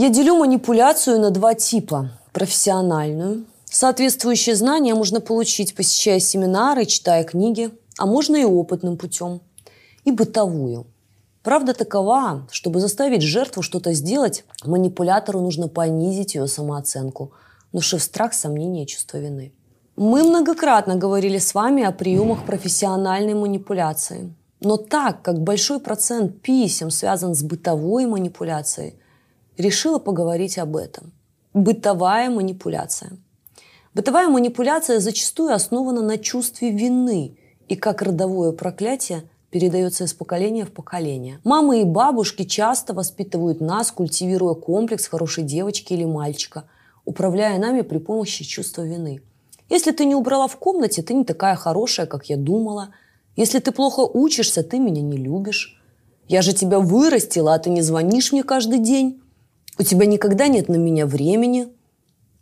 [0.00, 2.12] Я делю манипуляцию на два типа.
[2.32, 3.46] Профессиональную.
[3.64, 9.40] Соответствующие знания можно получить, посещая семинары, читая книги, а можно и опытным путем.
[10.04, 10.86] И бытовую.
[11.42, 17.32] Правда такова, чтобы заставить жертву что-то сделать, манипулятору нужно понизить ее самооценку,
[17.72, 19.52] внушив страх, сомнения и чувство вины.
[19.96, 24.32] Мы многократно говорили с вами о приемах профессиональной манипуляции.
[24.60, 28.94] Но так как большой процент писем связан с бытовой манипуляцией,
[29.58, 31.12] решила поговорить об этом.
[31.52, 33.12] Бытовая манипуляция.
[33.94, 37.36] Бытовая манипуляция зачастую основана на чувстве вины
[37.68, 41.40] и как родовое проклятие передается из поколения в поколение.
[41.44, 46.64] Мамы и бабушки часто воспитывают нас, культивируя комплекс хорошей девочки или мальчика,
[47.04, 49.20] управляя нами при помощи чувства вины–
[49.68, 52.90] если ты не убрала в комнате, ты не такая хорошая, как я думала.
[53.36, 55.80] Если ты плохо учишься, ты меня не любишь.
[56.26, 59.22] Я же тебя вырастила, а ты не звонишь мне каждый день.
[59.78, 61.68] У тебя никогда нет на меня времени.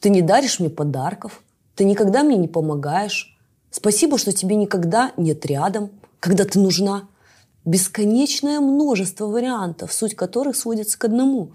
[0.00, 1.42] Ты не даришь мне подарков.
[1.74, 3.38] Ты никогда мне не помогаешь.
[3.70, 7.08] Спасибо, что тебе никогда нет рядом, когда ты нужна.
[7.64, 11.52] Бесконечное множество вариантов, суть которых сводится к одному.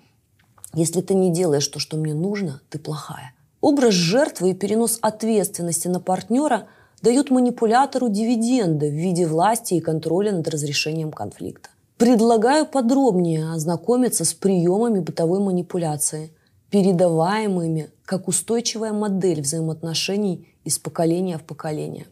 [0.73, 3.33] Если ты не делаешь то, что мне нужно, ты плохая.
[3.61, 6.67] Образ жертвы и перенос ответственности на партнера
[7.03, 11.69] дают манипулятору дивиденды в виде власти и контроля над разрешением конфликта.
[11.97, 16.31] Предлагаю подробнее ознакомиться с приемами бытовой манипуляции,
[16.69, 22.05] передаваемыми как устойчивая модель взаимоотношений из поколения в поколение.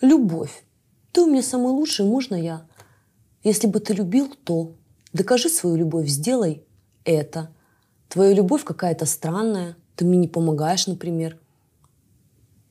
[0.00, 0.64] Любовь.
[1.10, 2.66] Ты у меня самый лучший, можно я?
[3.42, 4.72] Если бы ты любил, то.
[5.12, 6.62] Докажи свою любовь, сделай
[7.04, 7.50] это.
[8.08, 11.38] Твоя любовь какая-то странная– ты мне не помогаешь, например.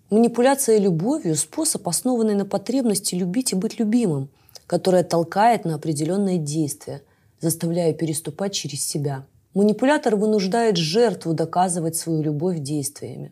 [0.09, 4.29] Манипуляция любовью– способ, основанный на потребности любить и быть любимым,
[4.67, 7.01] которая толкает на определенное действие,
[7.41, 9.25] заставляя переступать через себя.
[9.53, 13.31] Манипулятор вынуждает жертву доказывать свою любовь действиями.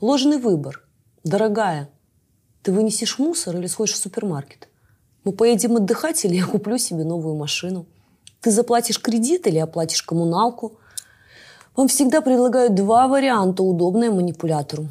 [0.00, 0.82] Ложный выбор.
[1.22, 1.88] Дорогая,
[2.62, 4.68] ты вынесешь мусор или сходишь в супермаркет?
[5.24, 7.86] Мы поедем отдыхать или я куплю себе новую машину?
[8.40, 10.78] Ты заплатишь кредит или оплатишь коммуналку–
[11.76, 14.86] вам всегда предлагают два варианта, удобные манипулятору.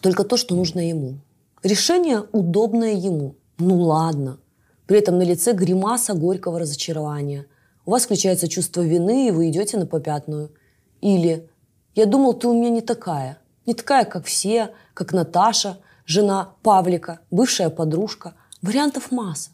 [0.00, 1.18] Только то, что нужно ему.
[1.62, 3.34] Решение удобное ему.
[3.58, 4.38] Ну ладно.
[4.86, 7.46] При этом на лице гримаса горького разочарования.
[7.84, 10.52] У вас включается чувство вины, и вы идете на попятную.
[11.00, 11.48] Или
[11.94, 13.38] «Я думал, ты у меня не такая.
[13.64, 18.34] Не такая, как все, как Наташа, жена Павлика, бывшая подружка.
[18.62, 19.50] Вариантов масса.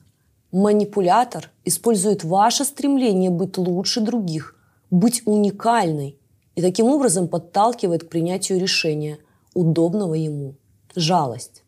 [0.51, 4.57] Манипулятор использует ваше стремление быть лучше других,
[4.91, 6.19] быть уникальной,
[6.55, 9.19] и таким образом подталкивает к принятию решения,
[9.55, 10.55] удобного ему.
[10.95, 11.63] Жалость.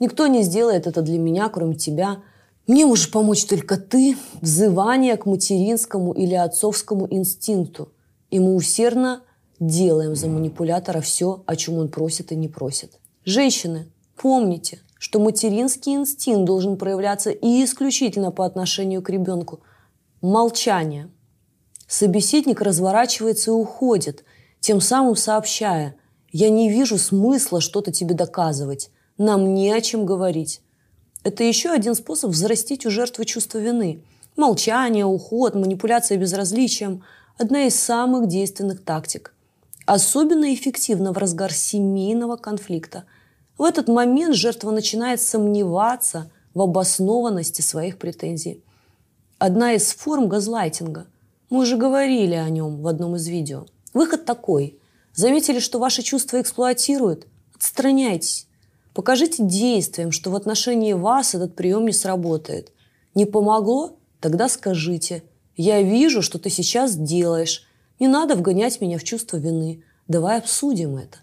[0.00, 2.18] Никто не сделает это для меня, кроме тебя.
[2.66, 4.16] Мне можешь помочь только ты.
[4.40, 7.92] Взывание к материнскому или отцовскому инстинкту.
[8.30, 9.22] И мы усердно
[9.60, 12.98] делаем за манипулятора все, о чем он просит и не просит.
[13.24, 13.86] Женщины,
[14.20, 19.60] помните, что материнский инстинкт должен проявляться и исключительно по отношению к ребенку.
[20.20, 21.08] Молчание–
[21.86, 24.24] Собеседник разворачивается и уходит,
[24.60, 25.96] тем самым сообщая
[26.32, 30.60] «Я не вижу смысла что-то тебе доказывать, нам не о чем говорить».
[31.26, 34.00] Это еще один способ взрастить у жертвы чувство вины.
[34.36, 37.02] Молчание, уход, манипуляция безразличием–
[37.36, 39.34] одна из самых действенных тактик.
[39.86, 43.06] Особенно эффективно в разгар семейного конфликта.
[43.58, 48.62] В этот момент жертва начинает сомневаться в обоснованности своих претензий.
[49.38, 51.08] Одна из форм газлайтинга–
[51.50, 53.66] мы уже говорили о нем в одном из видео.
[53.92, 54.78] Выход такой.
[55.12, 57.26] Заметили, что ваши чувства эксплуатируют?
[57.52, 58.46] Отстраняйтесь.
[58.96, 62.72] Покажите действием, что в отношении вас этот прием не сработает.
[63.14, 63.98] Не помогло?
[64.20, 65.22] Тогда скажите.
[65.54, 67.68] Я вижу, что ты сейчас делаешь.
[68.00, 69.84] Не надо вгонять меня в чувство вины.
[70.08, 71.18] Давай обсудим это.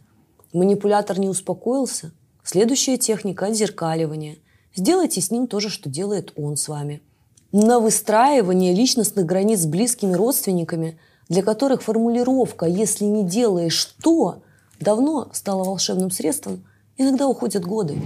[0.54, 2.12] Манипулятор не успокоился?
[2.44, 4.38] Следующая техника– отзеркаливания.
[4.76, 7.02] Сделайте с ним то же, что делает он с вами–
[7.52, 14.44] на выстраивание личностных границ с близкими родственниками, для которых формулировка «если не делаешь то»
[14.80, 16.64] давно стала волшебным средством,
[16.98, 18.02] иногда уходят годы.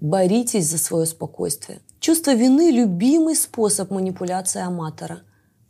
[0.00, 1.80] Боритесь за свое спокойствие.
[2.00, 5.20] Чувство вины– любимый способ манипуляции аматора.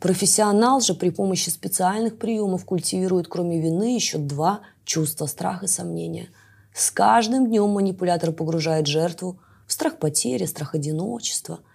[0.01, 6.29] Профессионал же при помощи специальных приемов культивирует кроме вины еще два чувства– страх и сомнения.
[6.75, 11.61] С каждым днем манипулятор погружает жертву в страх потери, страх одиночества–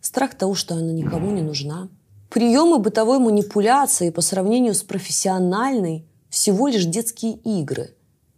[0.00, 1.88] страх того, что она никому не нужна.
[2.30, 7.94] Приемы бытовой манипуляции по сравнению с профессиональной всего лишь детские игры.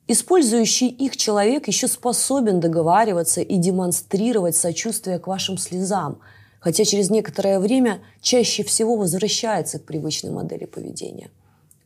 [0.08, 6.18] Использующий их человек еще способен договариваться и демонстрировать сочувствие к вашим слезам,
[6.58, 11.30] хотя через некоторое время чаще всего возвращается к привычной модели поведения.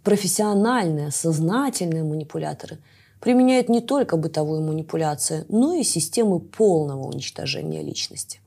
[0.02, 2.78] Профессиональные, сознательные манипуляторы
[3.20, 8.40] применяют не только бытовую манипуляцию, но и системы полного уничтожения личности.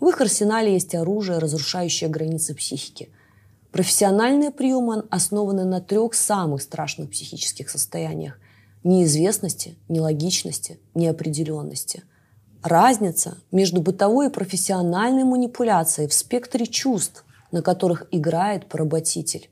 [0.00, 3.10] В их арсенале есть оружие, разрушающее границы психики.
[3.70, 8.40] Профессиональные приемы основаны на трех самых страшных психических состояниях–
[8.84, 12.04] неизвестности, нелогичности, неопределенности.
[12.62, 19.50] Разница между бытовой и профессиональной манипуляцией в спектре чувств, на которых играет поработитель.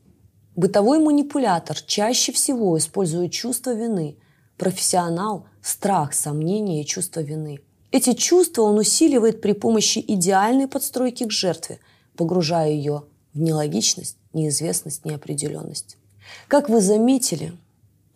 [0.54, 4.16] Бытовой манипулятор чаще всего использует чувство вины,
[4.56, 7.60] профессионал– страх, сомнение и чувство вины.
[7.90, 11.78] Эти чувства он усиливает при помощи идеальной подстройки к жертве,
[12.16, 15.96] погружая ее в нелогичность, неизвестность, неопределенность.
[16.48, 17.52] Как вы заметили,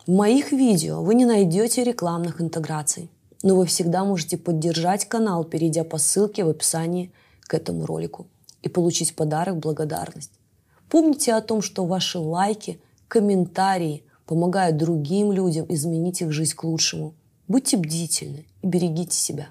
[0.07, 3.11] в моих видео вы не найдете рекламных интеграций,
[3.43, 7.11] но вы всегда можете поддержать канал, перейдя по ссылке в описании
[7.41, 8.27] к этому ролику
[8.61, 10.31] и получить подарок благодарность.
[10.89, 17.13] Помните о том, что ваши лайки, комментарии помогают другим людям изменить их жизнь к лучшему.
[17.49, 19.49] Будьте бдительны и берегите себя.